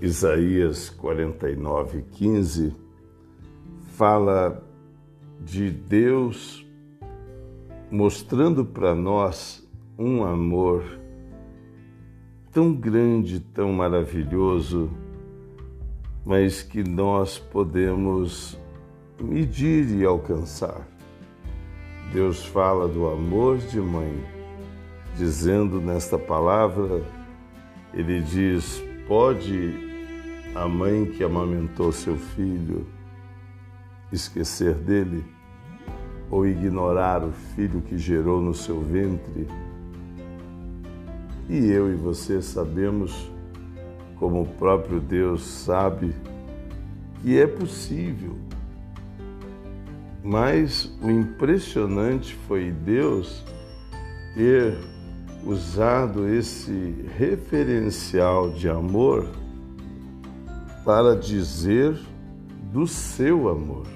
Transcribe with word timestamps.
Isaías 0.00 0.88
49, 0.90 2.02
15 2.12 2.72
fala 3.96 4.62
de 5.40 5.72
Deus 5.72 6.64
mostrando 7.90 8.64
para 8.64 8.94
nós 8.94 9.68
um 9.98 10.24
amor 10.24 10.84
tão 12.52 12.72
grande, 12.72 13.40
tão 13.40 13.72
maravilhoso, 13.72 14.88
mas 16.24 16.62
que 16.62 16.84
nós 16.84 17.36
podemos 17.36 18.56
medir 19.20 19.90
e 19.98 20.04
alcançar. 20.04 20.86
Deus 22.12 22.44
fala 22.46 22.86
do 22.86 23.08
amor 23.08 23.58
de 23.58 23.80
mãe, 23.80 24.14
dizendo 25.16 25.80
nesta 25.80 26.16
palavra, 26.16 27.02
ele 27.92 28.20
diz: 28.20 28.80
pode 29.08 29.87
a 30.58 30.66
mãe 30.66 31.06
que 31.06 31.22
amamentou 31.22 31.92
seu 31.92 32.16
filho 32.16 32.84
esquecer 34.10 34.74
dele 34.74 35.24
ou 36.28 36.46
ignorar 36.46 37.22
o 37.22 37.30
filho 37.30 37.80
que 37.80 37.96
gerou 37.96 38.40
no 38.40 38.52
seu 38.52 38.80
ventre? 38.80 39.46
E 41.48 41.70
eu 41.70 41.92
e 41.92 41.94
você 41.94 42.42
sabemos, 42.42 43.30
como 44.18 44.42
o 44.42 44.46
próprio 44.46 44.98
Deus 44.98 45.42
sabe, 45.42 46.12
que 47.22 47.38
é 47.38 47.46
possível. 47.46 48.36
Mas 50.24 50.92
o 51.00 51.08
impressionante 51.08 52.34
foi 52.48 52.72
Deus 52.72 53.44
ter 54.34 54.76
usado 55.46 56.28
esse 56.28 57.06
referencial 57.16 58.50
de 58.50 58.68
amor 58.68 59.30
para 60.88 61.14
dizer 61.14 62.00
do 62.72 62.86
seu 62.86 63.50
amor. 63.50 63.86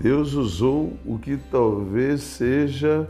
Deus 0.00 0.32
usou 0.32 0.96
o 1.04 1.18
que 1.18 1.36
talvez 1.36 2.22
seja 2.22 3.06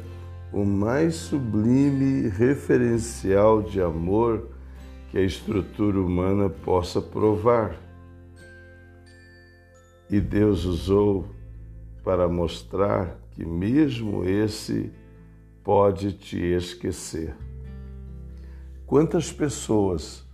o 0.53 0.65
mais 0.65 1.15
sublime 1.15 2.29
referencial 2.29 3.63
de 3.63 3.81
amor 3.81 4.49
que 5.13 5.19
a 5.19 5.23
estrutura 5.23 6.01
humana 6.01 6.51
possa 6.51 7.01
provar. 7.01 7.77
E 10.11 10.19
Deus 10.19 10.65
usou 10.65 11.29
para 12.03 12.29
mostrar 12.29 13.17
que 13.31 13.47
mesmo 13.47 14.25
esse 14.25 14.91
pode 15.63 16.15
te 16.15 16.37
esquecer. 16.37 17.37
Quantas 18.85 19.31
pessoas 19.31 20.26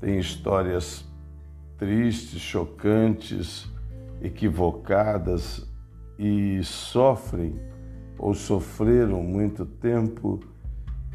têm 0.00 0.18
histórias 0.18 1.04
tristes, 1.78 2.40
chocantes, 2.40 3.68
equivocadas 4.20 5.66
e 6.18 6.62
sofrem 6.62 7.58
ou 8.18 8.34
sofreram 8.34 9.22
muito 9.22 9.64
tempo 9.64 10.40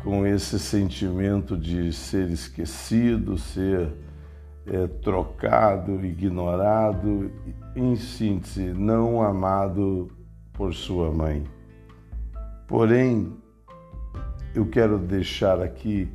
com 0.03 0.25
esse 0.25 0.59
sentimento 0.59 1.57
de 1.57 1.91
ser 1.93 2.29
esquecido, 2.29 3.37
ser 3.37 3.93
é, 4.67 4.87
trocado, 4.87 6.03
ignorado, 6.03 7.31
em 7.75 7.95
síntese, 7.95 8.73
não 8.73 9.21
amado 9.21 10.09
por 10.53 10.73
sua 10.73 11.11
mãe. 11.11 11.43
Porém, 12.67 13.33
eu 14.55 14.65
quero 14.65 14.97
deixar 14.97 15.61
aqui, 15.61 16.09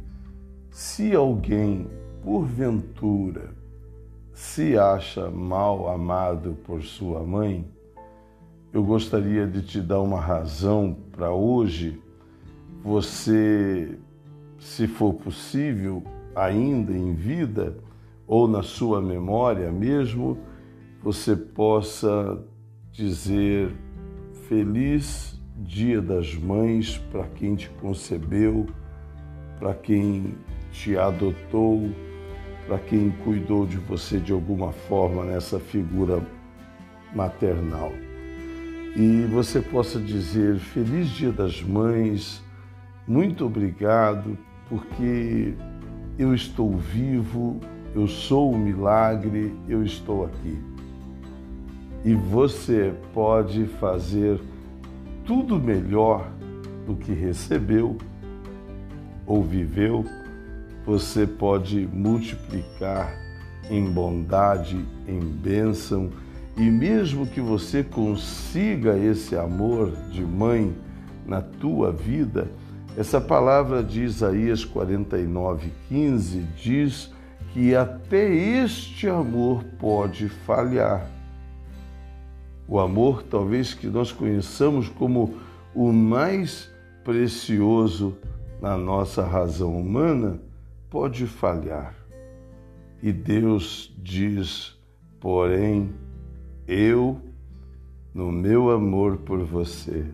se 0.71 1.15
alguém, 1.15 1.89
porventura, 2.23 3.55
se 4.33 4.79
acha 4.79 5.31
mal 5.31 5.89
amado 5.89 6.57
por 6.65 6.83
sua 6.83 7.23
mãe, 7.23 7.65
eu 8.73 8.85
gostaria 8.85 9.47
de 9.47 9.63
te 9.63 9.81
dar 9.81 10.01
uma 10.01 10.21
razão 10.21 10.97
para 11.13 11.33
hoje. 11.33 12.01
Você, 12.83 13.99
se 14.59 14.87
for 14.87 15.15
possível, 15.15 16.03
ainda 16.35 16.93
em 16.93 17.13
vida 17.15 17.77
ou 18.27 18.47
na 18.47 18.63
sua 18.63 19.03
memória 19.03 19.73
mesmo, 19.73 20.39
você 21.03 21.35
possa 21.35 22.39
dizer 22.93 23.75
feliz 24.49 25.39
Dia 25.57 26.01
das 26.01 26.35
Mães 26.35 26.97
para 27.11 27.25
quem 27.29 27.55
te 27.55 27.69
concebeu, 27.81 28.67
para 29.59 29.75
quem 29.75 30.35
te 30.73 30.97
adotou, 30.97 31.91
para 32.67 32.79
quem 32.79 33.11
cuidou 33.25 33.67
de 33.67 33.77
você 33.77 34.19
de 34.19 34.33
alguma 34.33 34.73
forma 34.73 35.25
nessa 35.25 35.59
figura 35.59 36.23
maternal 37.15 37.93
e 38.97 39.25
você 39.27 39.61
possa 39.61 40.01
dizer 40.01 40.59
Feliz 40.59 41.09
Dia 41.11 41.31
das 41.31 41.63
Mães, 41.63 42.43
muito 43.07 43.47
obrigado, 43.47 44.37
porque 44.69 45.55
eu 46.19 46.35
estou 46.35 46.77
vivo, 46.77 47.61
eu 47.95 48.09
sou 48.09 48.53
o 48.53 48.59
milagre, 48.59 49.55
eu 49.69 49.85
estou 49.85 50.25
aqui. 50.25 50.59
E 52.05 52.15
você 52.15 52.93
pode 53.15 53.67
fazer 53.79 54.41
tudo 55.25 55.59
melhor 55.59 56.29
do 56.87 56.97
que 56.97 57.13
recebeu 57.13 57.97
ou 59.25 59.45
viveu, 59.45 60.05
você 60.85 61.27
pode 61.27 61.89
multiplicar 61.93 63.15
em 63.71 63.91
bondade, 63.91 64.85
em 65.07 65.21
bênção 65.21 66.11
e 66.57 66.63
mesmo 66.63 67.27
que 67.27 67.41
você 67.41 67.83
consiga 67.83 68.99
esse 68.99 69.37
amor 69.37 69.93
de 70.11 70.23
mãe 70.23 70.77
na 71.25 71.41
tua 71.41 71.93
vida, 71.93 72.51
essa 72.97 73.21
palavra 73.21 73.83
de 73.83 74.03
Isaías 74.03 74.65
49, 74.65 75.73
15 75.89 76.41
diz 76.57 77.11
que 77.53 77.75
até 77.75 78.29
este 78.35 79.09
amor 79.09 79.65
pode 79.79 80.29
falhar. 80.29 81.09
O 82.69 82.79
amor, 82.79 83.23
talvez 83.23 83.73
que 83.73 83.87
nós 83.87 84.13
conheçamos 84.13 84.89
como 84.89 85.35
o 85.75 85.93
mais 85.93 86.71
precioso 87.05 88.17
na 88.61 88.77
nossa 88.77 89.25
razão 89.25 89.77
humana, 89.77 90.39
pode 90.91 91.27
falhar. 91.27 91.95
E 93.01 93.13
Deus 93.13 93.95
diz, 94.03 94.77
porém, 95.21 95.95
eu, 96.67 97.19
no 98.13 98.31
meu 98.31 98.71
amor 98.71 99.19
por 99.19 99.43
você, 99.45 100.05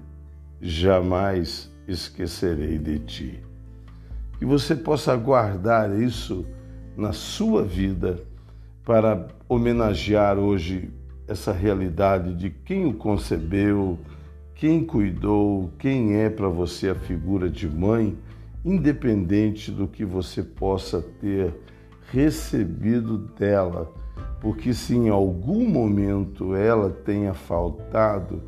jamais 0.60 1.72
esquecerei 1.88 2.78
de 2.78 2.98
ti. 3.00 3.42
Que 4.38 4.44
você 4.44 4.76
possa 4.76 5.16
guardar 5.16 5.98
isso 5.98 6.46
na 6.96 7.12
sua 7.12 7.64
vida 7.64 8.22
para 8.84 9.26
homenagear 9.48 10.38
hoje 10.38 10.90
essa 11.26 11.52
realidade 11.52 12.34
de 12.34 12.50
quem 12.50 12.86
o 12.86 12.94
concebeu, 12.94 13.98
quem 14.54 14.84
cuidou, 14.84 15.72
quem 15.78 16.16
é 16.16 16.30
para 16.30 16.48
você 16.48 16.90
a 16.90 16.94
figura 16.94 17.50
de 17.50 17.68
mãe, 17.68 18.16
independente 18.66 19.70
do 19.70 19.88
que 19.88 20.04
você 20.04 20.42
possa 20.42 21.00
ter 21.00 21.54
recebido 22.10 23.16
dela 23.38 23.94
porque 24.40 24.74
se 24.74 24.94
em 24.94 25.08
algum 25.08 25.68
momento 25.68 26.54
ela 26.54 26.90
tenha 26.90 27.34
faltado, 27.34 28.42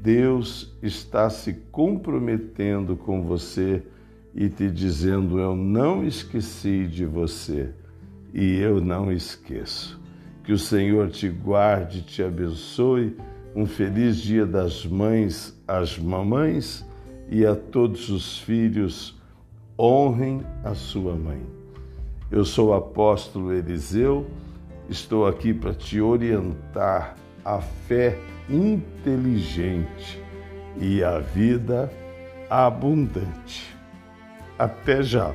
Deus 0.00 0.76
está 0.82 1.30
se 1.30 1.54
comprometendo 1.70 2.96
com 2.96 3.22
você 3.22 3.82
e 4.34 4.48
te 4.48 4.70
dizendo: 4.70 5.38
Eu 5.38 5.56
não 5.56 6.04
esqueci 6.04 6.86
de 6.86 7.04
você 7.04 7.70
e 8.32 8.58
eu 8.58 8.80
não 8.80 9.10
esqueço. 9.10 10.00
Que 10.44 10.52
o 10.52 10.58
Senhor 10.58 11.08
te 11.10 11.28
guarde, 11.28 12.02
te 12.02 12.22
abençoe. 12.22 13.16
Um 13.54 13.66
feliz 13.66 14.16
dia 14.16 14.46
das 14.46 14.86
mães 14.86 15.60
às 15.68 15.98
mamães 15.98 16.86
e 17.28 17.44
a 17.44 17.54
todos 17.54 18.10
os 18.10 18.38
filhos. 18.38 19.20
Honrem 19.82 20.42
a 20.62 20.74
sua 20.74 21.16
mãe. 21.16 21.42
Eu 22.30 22.44
sou 22.44 22.68
o 22.68 22.74
apóstolo 22.74 23.52
Eliseu 23.52 24.30
Estou 24.88 25.26
aqui 25.26 25.54
para 25.54 25.72
te 25.72 26.00
orientar 26.00 27.16
a 27.44 27.60
fé 27.60 28.18
inteligente 28.50 30.22
e 30.78 31.02
a 31.02 31.18
vida 31.18 31.90
abundante. 32.50 33.74
Até 34.58 35.02
já! 35.02 35.32